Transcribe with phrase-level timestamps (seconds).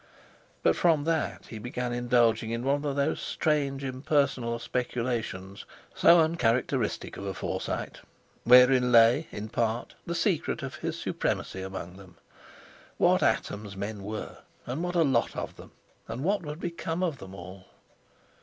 [0.63, 7.17] But from that he began indulging in one of those strange impersonal speculations, so uncharacteristic
[7.17, 7.99] of a Forsyte,
[8.43, 12.17] wherein lay, in part, the secret of his supremacy amongst them.
[12.97, 15.69] What atoms men were, and what a lot of them!
[16.07, 17.65] And what would become of them all?